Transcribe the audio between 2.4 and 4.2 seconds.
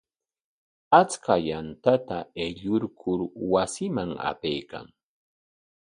aylluykur wasinman